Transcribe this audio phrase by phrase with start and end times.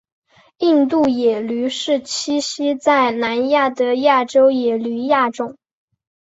[0.57, 5.59] 印度野驴是栖息在南亚的亚洲野驴亚种。